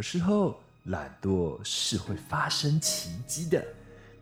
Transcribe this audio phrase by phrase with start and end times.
[0.00, 3.62] 的时候，懒惰是会发生奇迹的。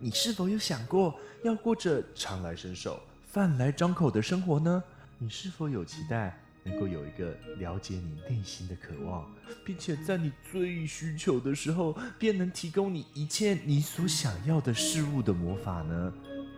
[0.01, 4.83] 你是否有想过要过着常来伸手、饭来张口的生活呢？
[5.19, 9.33] 你是否有期待能够有一个了解你内心的渴望，
[9.65, 16.13] 并且在你最需求的时候便能提供你一切你所想要的事物的魔法呢？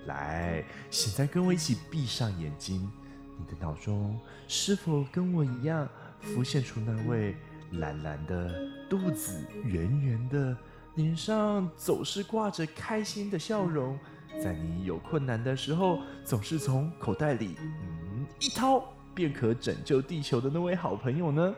[0.07, 2.91] 来，现在跟我一起闭上眼睛，
[3.39, 4.19] 你的脑中
[4.49, 5.87] 是否跟我一样
[6.23, 7.37] 浮现出那位
[7.73, 10.57] 蓝蓝的肚子、圆圆的
[10.97, 13.99] 脸上总是挂着开心的笑容，
[14.43, 18.83] 在你有困难的时候总是从口袋里嗯一掏
[19.15, 21.55] 便可拯救地球的那位好朋友呢？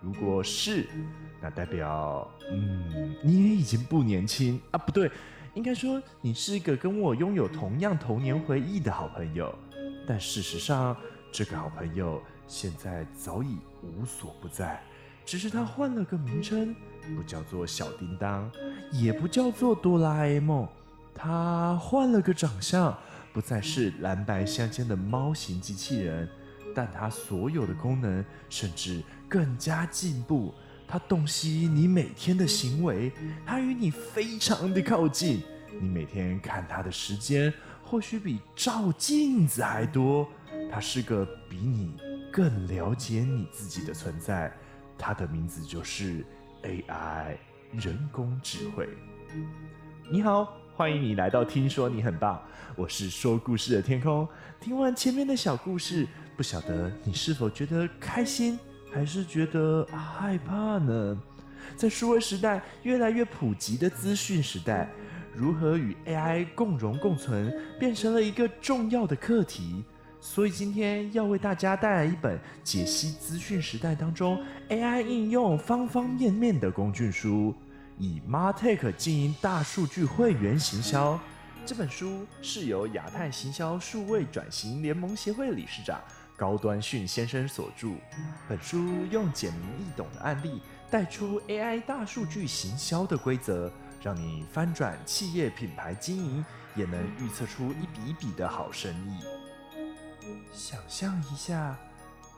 [0.00, 0.86] 如果是，
[1.40, 5.10] 那代表嗯你也已经不年轻啊，不对。
[5.54, 9.52] 应该说，你是一个跟我拥有同样童年回忆的好朋友，
[10.06, 10.96] 但事实上，
[11.32, 14.80] 这个好朋友现在早已无所不在，
[15.28, 16.74] 只是他换了个名称，
[17.14, 18.50] 不叫做小叮当，
[18.90, 20.66] 也不叫做哆啦 A 梦，
[21.14, 22.96] 他换了个长相，
[23.30, 26.26] 不再是蓝白相间的猫型机器人，
[26.74, 30.54] 但它所有的功能甚至更加进步。
[30.86, 33.12] 它洞悉你每天的行为，
[33.44, 35.42] 它与你非常的靠近。
[35.78, 37.52] 你每天看它的时间，
[37.84, 40.26] 或许比照镜子还多。
[40.70, 41.92] 它是个比你
[42.32, 44.50] 更了解你自己的存在。
[44.98, 46.24] 它的名字就是
[46.64, 47.36] AI
[47.72, 48.88] 人工智慧。
[50.10, 52.42] 你好，欢迎你来到听说你很棒，
[52.74, 54.28] 我是说故事的天空。
[54.58, 58.58] 听完前面的小故事，不晓得你是否觉得开心？
[58.90, 61.16] 还是觉得害怕呢？
[61.76, 64.88] 在数位时代越来越普及的资讯时代，
[65.34, 69.84] 如何与 AI 共荣共存，变成了一个重要的课题。
[70.20, 77.54] 所以今天要为大家带来一本解析资讯时代当中 AI 应用方方面面的工具书，
[77.96, 81.18] 以 Martech 经营大数据会员行销。
[81.64, 86.00] 这本书是由亚太行销数位转型联盟协会理事长。
[86.36, 87.88] 高端训先生所著，
[88.48, 88.78] 本书
[89.10, 96.44] 用简明易懂的案例带出 AI 大数据行销的规则，让你翻转企业品牌经营，
[96.76, 99.37] 也能预测出一笔一笔的好生意。
[100.52, 101.76] 想象一下，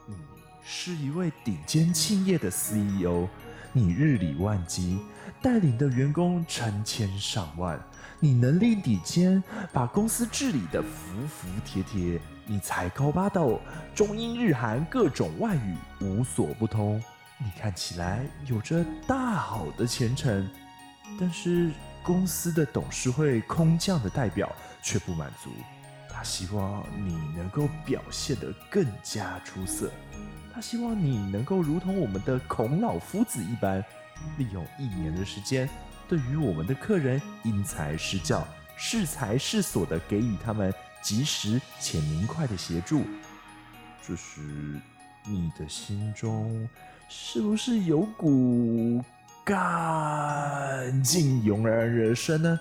[0.05, 0.15] 你
[0.63, 3.27] 是一位顶尖企业的 CEO，
[3.73, 4.99] 你日理万机，
[5.41, 7.79] 带领的员工成千上万，
[8.19, 9.43] 你能力顶尖，
[9.73, 12.19] 把公司治理得服服帖帖。
[12.47, 13.61] 你才高八斗，
[13.95, 17.01] 中英日韩各种外语无所不通。
[17.37, 20.49] 你看起来有着大好的前程，
[21.17, 21.71] 但是
[22.03, 25.49] 公司的董事会空降的代表却不满足，
[26.21, 29.89] 他希望你能够表现得更加出色。
[30.53, 33.83] 他希望你能够如同我们的孔老夫子一般，
[34.37, 35.67] 利用一年的时间，
[36.07, 40.71] 对于我们的客人因材施教，适才适所的给予他们。
[41.01, 43.01] 及时且明快的协助，
[44.07, 44.79] 这时
[45.25, 46.69] 你的心中
[47.09, 49.03] 是不是有股
[49.43, 52.59] 干劲油然而生呢？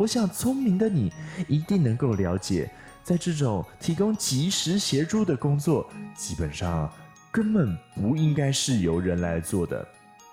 [0.00, 1.12] 我想聪明的你
[1.46, 2.70] 一定能够了解，
[3.04, 6.90] 在这种提供及时协助的工作，基本上
[7.30, 9.86] 根本不应该是由人来做的。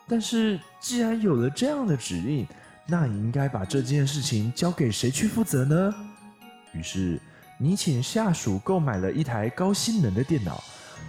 [0.07, 2.47] 但是既然有了这样的指令，
[2.87, 5.93] 那你应该把这件事情交给谁去负责呢？
[6.73, 7.19] 于是。
[7.59, 10.63] 你请下属购买了一台高性能的电脑，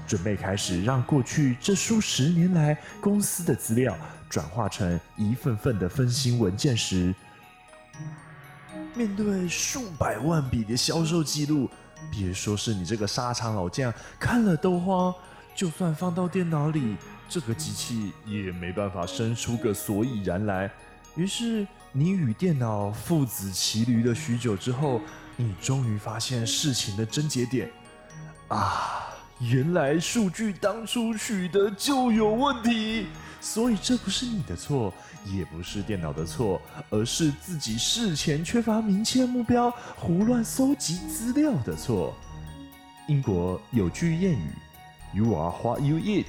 [0.07, 3.95] 准备开始让过去这数十年来公司的资料
[4.31, 7.15] 转化成一份份的分心文件时，
[8.95, 11.69] 面对数百万笔的销售记录，
[12.11, 15.15] 别说是你这个沙场老将看了都慌，
[15.55, 16.97] 就算放到电脑里，
[17.29, 20.71] 这个机器也没办法生出个所以然来。
[21.15, 25.01] 于是，你与电脑父子骑驴了许久之后。
[25.41, 27.71] 你终于发现事情的症结点
[28.49, 29.07] 啊！
[29.39, 33.07] 原来数据当初取得就有问题，
[33.41, 34.93] 所以这不是你的错，
[35.25, 42.15] 也不是电脑的错，而是自己事前缺乏明确目标，胡乱搜集资料的错。
[43.07, 44.51] 英国有句谚语
[45.15, 46.27] ：“You are what you eat”，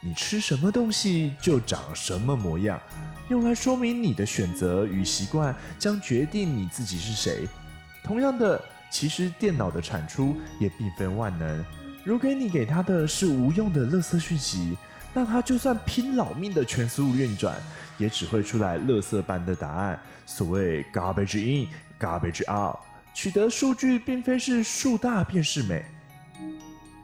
[0.00, 2.80] 你吃什么东西就长什么模样，
[3.28, 7.48] 用来说明你的选择与习惯将决定你自己是谁。
[8.02, 11.64] 同样的，其实电脑的产出也并非万能。
[12.02, 14.76] 如果你给它的是无用的垃圾讯息，
[15.12, 17.56] 那它就算拼老命的全速运转，
[17.98, 20.00] 也只会出来垃圾般的答案。
[20.24, 21.68] 所谓 garbage in,
[21.98, 22.76] garbage out，
[23.12, 25.84] 取得数据并非是数大便是美，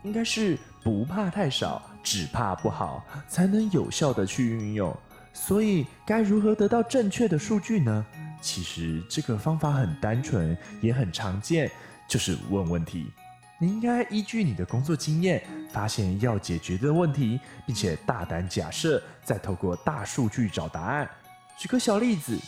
[0.05, 4.97] 应该是不怕太少，只怕不好，才能有效的去运用。
[5.33, 8.07] 所以该如何得到正确的数据呢？
[8.41, 11.69] 其实这个方法很单纯，也很常见，
[12.09, 13.11] 就是问问题。
[13.59, 21.09] 你应该依据你的工作经验，发现要解决的问题，并且大胆假设，再透过大数据找答案。
[21.57, 22.39] 举个小例子，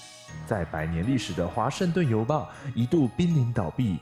[0.47, 3.99] 在百年历史的《华盛顿邮报》一度濒临倒闭。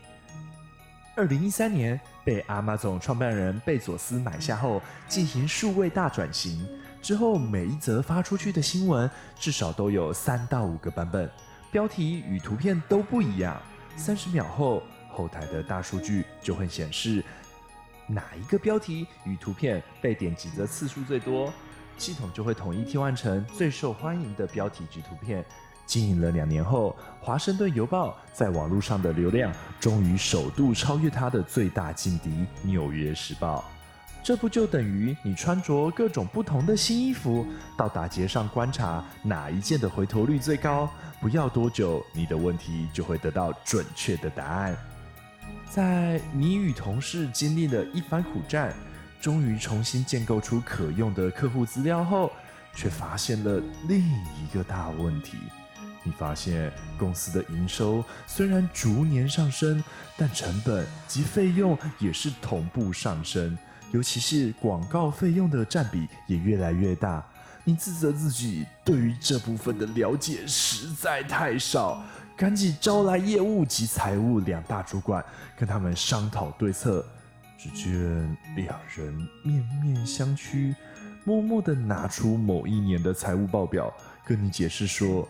[1.14, 6.68] 二零一三年被 Amazon 创办人贝佐斯买下后，进行数位大转型
[7.00, 9.08] 之后，每一则发出去的新闻
[9.38, 11.30] 至少都有三到五个版本，
[11.70, 13.56] 标题与图片都不一样。
[13.96, 14.82] 三十秒后，
[15.16, 17.24] 后台的大数据就会显示
[18.06, 21.50] 哪一个标题与图片被点击的次数最多，
[21.96, 25.42] 系统就会统一替换成最受欢迎的标题及图片。
[25.86, 32.28] 经营了两年后，《华盛顿邮报》在网络上的流量终于首度超越它的最大劲敌
[32.62, 33.60] 《纽约时报》。
[34.22, 37.46] 这不就等于你穿着各种不同的新衣服，
[37.76, 40.90] 到大街上观察哪一件的回头率最高？
[41.20, 44.76] 不要多久，你的问题就会得到准确的答案。
[45.70, 48.74] 在你与同事经历了一番苦战，
[49.20, 52.30] 终于重新建构出可用的客户资料后，
[52.74, 55.36] 却发现了另一个大问题。
[56.02, 59.82] 你发现公司的营收虽然逐年上升，
[60.16, 63.58] 但成本及费用也是同步上升，
[63.90, 67.26] 尤其是广告费用的占比也越来越大。
[67.64, 72.00] 你自责自己对于这部分的了解实在太少，
[72.36, 75.24] 赶紧招来业务及财务两大主管，
[75.56, 77.04] 跟他们商讨对策。
[77.58, 79.10] 只见两人
[79.42, 80.74] 面面相觑，
[81.24, 83.90] 默默地拿出某一年的财务报表，
[84.26, 85.26] 跟你解释说。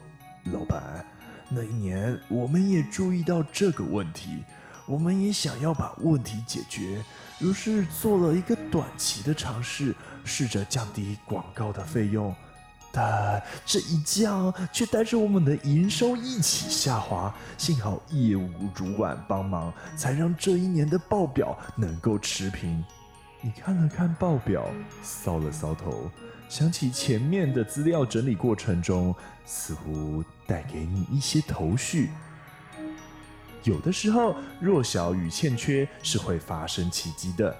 [0.52, 1.04] 老板，
[1.48, 4.44] 那一年我们也注意到这个问题，
[4.86, 7.04] 我们也想要把问题解决，
[7.40, 9.92] 于是做了一个短期的尝试，
[10.24, 12.32] 试着降低广告的费用，
[12.96, 17.32] 但这一降却带着我们的营收一起下滑。
[17.58, 22.82] 幸好业务主管帮忙，才让这一年的报表能够持平。
[23.42, 24.66] 你看了看报表，
[25.04, 26.10] 搔了搔头。
[26.48, 29.14] 想起前面的资料整理过程中，
[29.44, 32.08] 似乎带给你一些头绪。
[33.62, 37.54] 有的时候，弱小与欠缺是会发生奇迹的。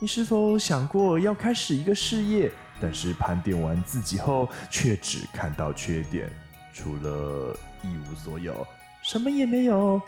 [0.00, 2.50] 你是否想过要开始一个事业，
[2.80, 6.30] 但是盘点完自己后，却只看到缺点，
[6.72, 8.66] 除了一无所有，
[9.02, 10.00] 什么也没有？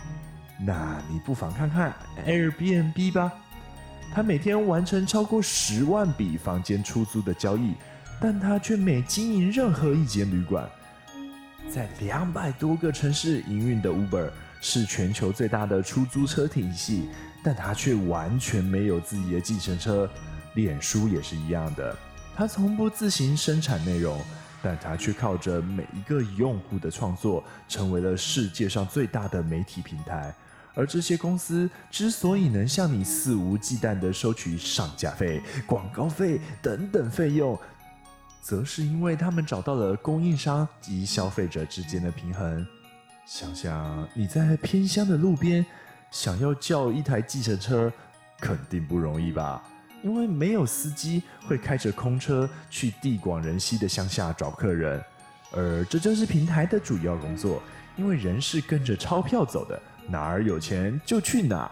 [0.61, 1.95] 那你不妨看看
[2.27, 3.33] Airbnb 吧，
[4.13, 7.75] 他每天完成超过十万笔房间出租的交易。
[8.21, 10.67] 但他却没经营任何一间旅馆，
[11.69, 14.31] 在两百多个城市营运的 Uber
[14.61, 17.09] 是全球最大的出租车体系，
[17.43, 20.09] 但他却完全没有自己的计程车。
[20.55, 21.95] 脸书也是一样的，
[22.37, 24.21] 他从不自行生产内容，
[24.61, 30.35] 但他却靠着每一个用户的创作，成为了世界上最大的媒体平台。
[30.75, 37.57] 而这些公司之所以能向你肆无忌惮地收取上架费、广告费等等费用，
[38.43, 42.67] 则是因为他们找到了供应商及消费者之间的平衡。
[43.25, 45.65] 想想你在偏乡的路边，
[46.11, 47.93] 想要叫一台计程车，
[48.41, 49.63] 肯定不容易吧？
[50.05, 55.03] 因为没有司机会开着空车去地广人稀的乡下找客人，
[55.51, 57.61] 而这就是平台的主要工作。
[57.97, 61.71] 因为人是跟着钞票走的，哪儿有钱就去哪儿。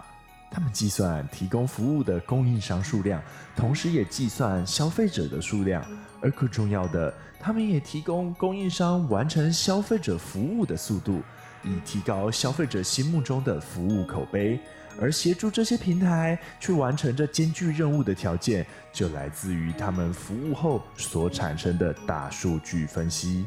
[0.50, 3.22] 他们计算提供服务的供应商数量，
[3.54, 5.84] 同时也计算消费者的数量。
[6.20, 11.20] 而更重要的，他们也提供供应商完成消费者服务的速度，
[11.64, 14.60] 以提高消费者心目中的服务口碑。
[15.00, 23.46] 而协助这些平台去完成这艰巨任务的条件，就来自于他们服务后所产生的大数据分析。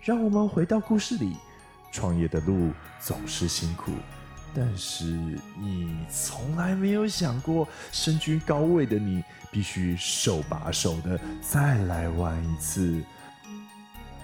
[0.00, 1.36] 让我们回到故事里，
[1.90, 3.92] 创业的路总是辛苦。
[4.54, 5.04] 但是
[5.58, 13.02] 你从来没有想过，身居高位的你必须手把手的再来玩一次。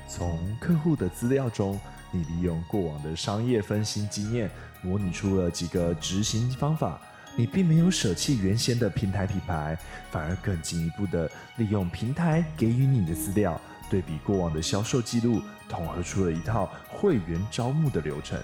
[0.09, 1.78] 从客户的资料中，
[2.12, 4.49] 你利用过往的商业分析经验，
[4.83, 7.00] 模拟出了几个执行方法。
[7.35, 9.76] 你并没有舍弃原先的平台品牌，
[10.11, 18.38] 反而更进一步的利用平台给予你的资料，对比过往的销售记录，统合出了一套会员招募的流程。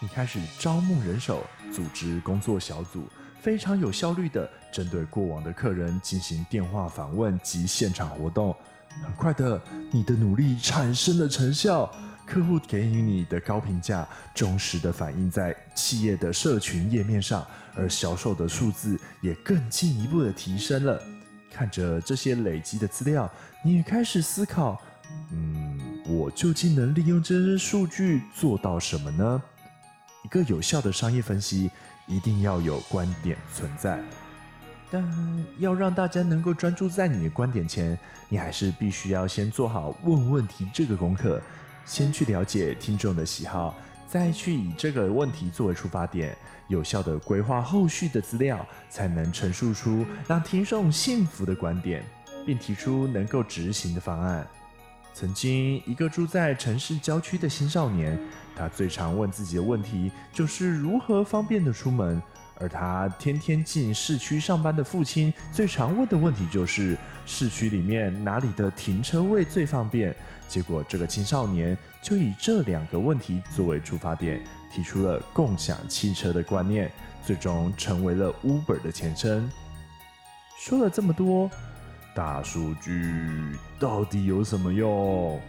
[0.00, 3.08] 你开始招募人手，组织工作小组，
[3.40, 8.52] 非常有效率地针对过往的客人进行电话访问及现场活动。
[9.04, 9.60] 很快的，
[9.92, 11.88] 你的努力产生了成效，
[12.28, 21.02] 客户给予你的高评价，忠实的反映在企业的社群页面上，而销售的数字也更进一步的提升了。
[21.50, 23.28] 看着这些累积的资料，
[23.64, 24.80] 你也开始思考：
[25.32, 29.42] 嗯，我究竟能利用这些数据做到什么呢？
[30.24, 31.70] 一个有效的商业分析
[32.06, 33.98] 一定要有观点存在，
[34.90, 35.02] 但
[35.58, 41.40] 要让大家能够专注在你的观点前，你还是必须要先做好问问题这个功课，
[41.88, 43.74] 先去了解听众的喜好。
[44.06, 46.36] 再去以这个问题作为出发点，
[46.68, 52.04] 有效地规划后续的资料，才能陈述出让听众信服的观点，
[52.46, 54.46] 并提出能够执行的方案。
[55.12, 58.18] 曾经，一个住在城市郊区的青少年，
[58.56, 62.22] 他最常问自己的问题就是如何方便地出门。
[62.60, 70.14] 而他天天进市区上班的父亲，最常问的问题就是市区里面哪里的停车位最方便。
[70.48, 76.90] 结果，这个青少年就以这两个问题作为出发点，提出了共享汽车的观念，
[77.24, 79.48] 最终成为了 Uber 的前身。
[80.58, 81.50] 说了这么多，
[82.14, 85.40] 大数据到底有什么用？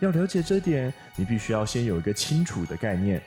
[0.00, 3.22] 要了解这点，你必须要先有一个清楚的概念。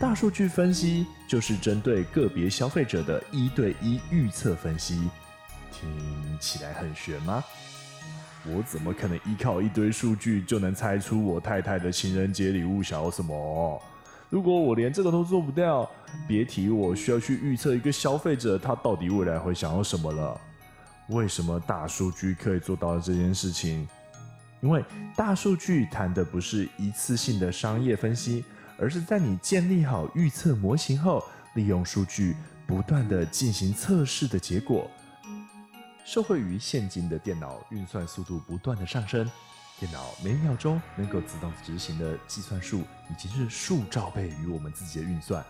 [0.00, 5.08] 大数据分析就是针对个别消费者的一对一预测分析，
[5.70, 5.88] 听
[6.40, 7.42] 起来很玄吗？
[8.46, 13.80] 我怎么可能依靠一堆数据就能猜出我太太的情人节礼物想要什么？
[14.28, 15.88] 如果我连这个都做不掉，
[16.26, 20.38] 别提我需要去预测一个消费者他到底未来会想要什么了。
[21.10, 23.88] 为什么大数据可以做到这件事情？
[24.60, 24.84] 因为
[25.14, 28.44] 大数据谈的不是一次性的商业分析。
[28.78, 34.90] 而是在你建立好预测模型后，利用数据不断地进行测试的结果。
[36.04, 39.30] 受惠于现今的电脑运算速度不断的上升，
[39.78, 45.42] 电脑每秒钟能够自动执行的计算数已经是数兆倍于我们自己的运算，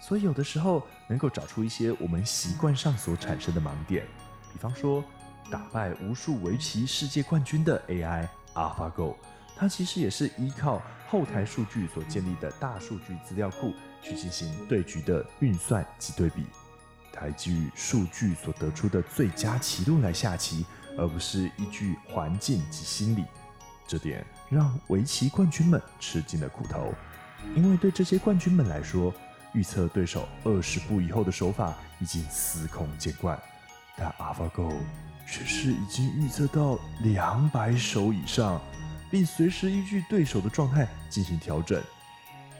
[0.00, 4.06] 所以有的时候能够找出一些我们习惯上所产生的盲点。
[4.52, 5.02] 比方说，
[5.50, 9.14] 打败无数围棋世界冠军的 AI AlphaGo。
[9.62, 16.44] 它其实也是依靠后台数据所建立的大数据资料库去进行对局的运算及对比，
[17.12, 20.66] 它基于数据所得出的最佳棋路来下棋，
[20.98, 23.24] 而不是依据环境及心理。
[23.86, 26.92] 这点让围棋冠军们吃尽了苦头，
[27.54, 29.14] 因为对这些冠军们来说，
[29.54, 33.40] 预测对手二十步以后的手法已经司空见惯，
[33.96, 34.74] 但 AlphaGo
[35.24, 38.60] 却是已经预测到两百手以上。
[39.12, 41.80] 并随时依据对手的状态进行调整。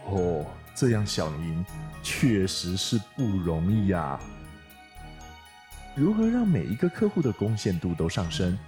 [0.04, 0.44] 哦，
[0.74, 1.64] 这样想赢
[2.02, 4.20] 确实是不容易呀。
[5.94, 8.58] 如何让每一个客户的贡献度都上升？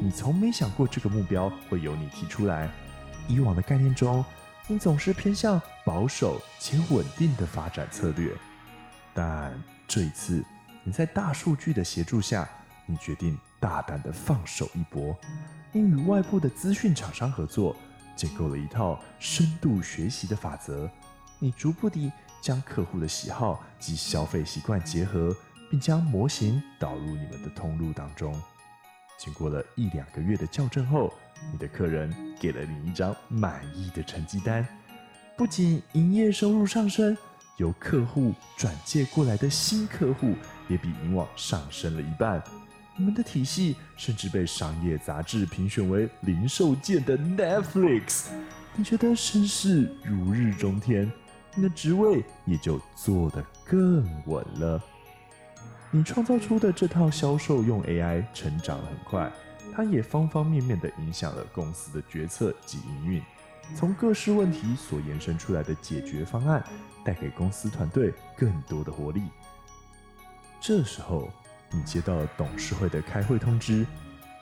[0.00, 2.68] 你从没想过这个目标会由你提出来。
[3.28, 4.24] 以往的概念中，
[4.66, 8.32] 你总是偏向保守且稳定的发展策略。
[9.14, 9.52] 但
[9.86, 10.44] 这一次，
[10.82, 12.48] 你在大数据的协助下，
[12.84, 15.16] 你决定大胆的放手一搏。
[15.70, 17.76] 并与外部的资讯厂商合作，
[18.16, 20.90] 建构了一套深度学习的法则。
[21.38, 22.10] 你逐步地
[22.40, 25.36] 将客户的喜好及消费习惯结合，
[25.70, 28.34] 并将模型导入你们的通路当中。
[29.18, 31.12] 经过了一两个月的校正后，
[31.52, 34.66] 你的客人给了你一张满意的成绩单。
[35.36, 37.16] 不仅营业收入上升，
[37.58, 40.34] 由客户转介过来的新客户
[40.66, 42.42] 也比以往上升了一半。
[43.00, 48.24] 你们的体系甚至被商业杂志评选为零售界的 Netflix，
[48.74, 51.10] 你觉得身势如日中天，
[51.54, 54.82] 你的职位也就坐得更稳了。
[55.92, 59.30] 你创造出的这套销售用 AI 成长很快，
[59.72, 63.22] 它也方方面面地影响了公司的决策及营运。
[63.76, 66.64] 从各式问题所延伸出来的解决方案，
[67.04, 69.22] 带给公司团队更多的活力。
[70.60, 71.30] 这时候。
[71.70, 73.86] 你接到董事会的开会通知，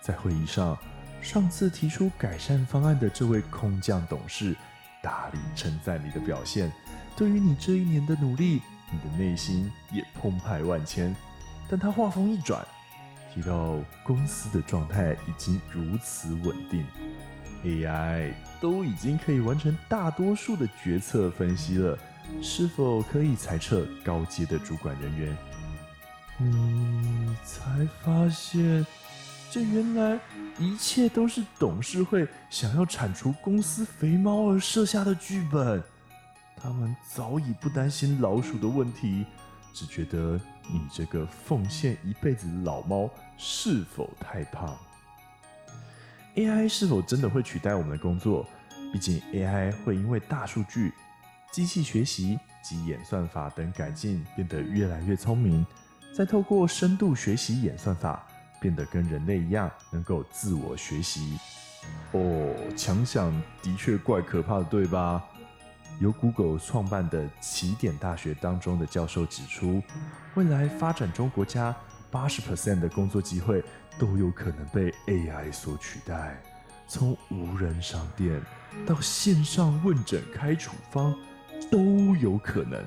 [0.01, 0.79] 在会议上，
[1.21, 4.57] 上次提出改善方案的这位空降董事
[5.03, 6.73] 大力称赞你的表现，
[7.17, 11.15] 对于你这一年的努力，你的内心也澎湃万千。
[11.69, 12.65] 但他话锋一转，
[13.35, 16.87] 提到公司的状态已经如此稳定
[17.65, 21.99] ，AI 都已经可以完成大多数的决策分析了，
[22.41, 25.37] 是否可以裁撤高阶的主管人员？
[26.39, 28.87] 你才发现，
[29.51, 30.19] 这原来
[30.59, 35.83] 一切都是董事会想要铲除公司肥猫而设下的剧本。
[36.57, 39.25] 他们早已不担心老鼠的问题，
[39.73, 40.41] 只觉得
[40.71, 44.77] 你这个奉献一辈子的老猫是否太胖。
[46.35, 48.47] AI 是否真的会取代我们的工作？
[48.93, 50.93] 毕竟 AI 会因为大数据、
[51.51, 55.67] 机器学习及演算法等改进，变得越来越聪明。
[56.17, 58.27] 再透过深度学习演算法，
[58.59, 61.39] 变得跟人类一样，能够自我学习。
[62.13, 63.31] 哦，强想
[63.63, 65.23] 的确怪可怕的，对吧？
[66.01, 69.83] 由 Google 创办的起点大学当中的教授指出，
[70.37, 71.77] 未来发展中国家
[72.11, 73.63] 八十 percent 的工作机会
[73.99, 76.43] 都有可能被 AI 所取代，
[76.89, 78.41] 从无人商店
[78.87, 81.15] 到线上问诊开处方
[81.71, 81.79] 都
[82.17, 82.83] 有可能。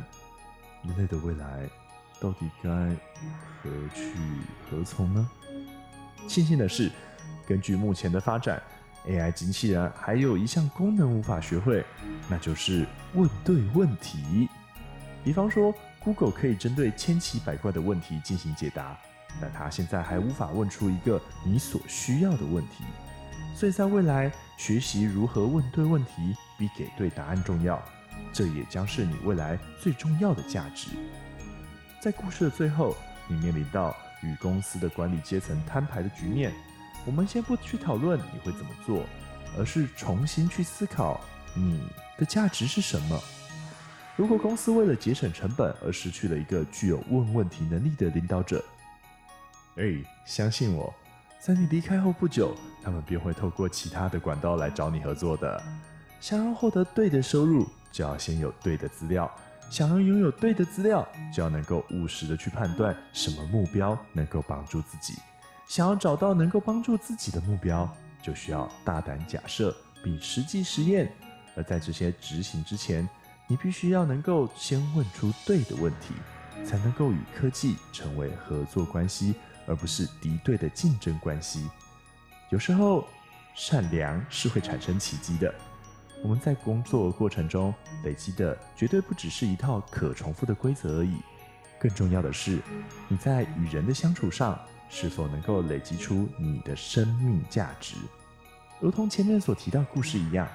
[0.81, 1.69] 人类的未来
[2.19, 4.13] 到底该何去
[4.69, 5.29] 何从呢？
[6.27, 6.91] 庆幸的是，
[7.47, 8.61] 根据目前的发展。
[9.07, 11.83] AI 机器人还有一项功能无法学会，
[12.27, 14.49] 那就是问对问题。
[15.23, 15.73] 比方说
[16.03, 18.97] ，Google 可以针对千奇百怪的问题进行解答，
[19.39, 22.83] 但它现在还无法问出一个你所需要的问题。
[23.55, 27.81] 所以在未来，学习如何问对问题比给对答案重要，
[28.33, 30.89] 这也将是你未来最重要的价值。
[32.01, 32.95] 在故事的最后，
[33.27, 36.53] 你面临到与公司的管理阶层摊牌的局面。
[37.05, 39.03] 我们先不去讨论你会怎么做，
[39.57, 41.19] 而是重新去思考
[41.53, 41.81] 你
[42.17, 43.19] 的价值是什么。
[44.15, 48.63] 如果公司为了节省成本而失去了一个具有问问题能力的领导者，
[49.75, 50.93] 哎，相信我，
[51.41, 55.61] 在你离开后不久，他们便会透过其他的管道来找你合作的。
[56.21, 59.25] 想要获得对的收入，就要先有对的资料；
[59.69, 65.13] 想要拥有对的资料，就要能够务实的去判断什么目标能够帮助自己。
[65.67, 67.87] 想要找到能够帮助自己的目标，
[68.21, 71.11] 就需要大胆假设并实际实验。
[71.55, 73.07] 而在这些执行之前，
[73.47, 76.15] 你必须要能够先问出对的问题，
[76.65, 79.35] 才能够与科技成为合作关系，
[79.67, 81.69] 而不是敌对的竞争关系。
[82.49, 83.07] 有时候，
[83.55, 85.53] 善良是会产生奇迹的。
[86.21, 87.73] 我们在工作过程中
[88.03, 91.17] 累积的绝对不只是一套可重复的规则而已，
[91.79, 92.59] 更重要的是
[93.07, 94.59] 你在与人的相处上。
[94.91, 97.95] 是否能够累积出你的生命价值？
[98.79, 100.47] 如同前面所提到故事一样，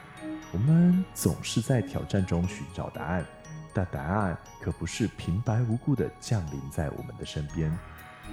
[0.51, 3.25] 我们总是在挑战中寻找答案，
[3.73, 7.73] 但答案可不是平白无故的降临在我们的身边。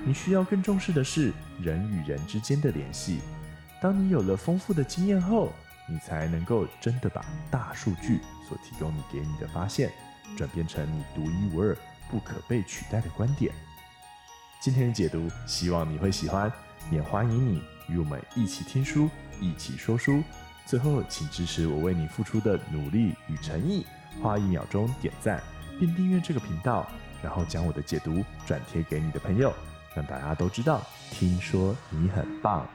[0.04, 3.20] 你需要更重视的是人与人之间的联系。
[3.80, 5.54] 当你有了丰富的经验后，
[5.92, 9.92] 你才能够真的把大数据所提供你给你的发现，
[10.38, 11.78] 转变成你独一无二、
[12.10, 13.54] 不可被取代的观点。
[14.62, 16.50] 今天的解读，希望你会喜欢，
[16.90, 19.10] 也欢迎你与我们一起听书，
[19.42, 20.24] 一起说书。
[20.66, 23.86] 最后，请支持我为你付出的努力与诚意，
[24.22, 25.44] 花一秒钟点赞
[25.78, 26.90] 并订阅这个频道，
[27.22, 29.54] 然后将我的解读转贴给你的朋友，
[29.94, 32.66] 让大家都知道，听说你很棒。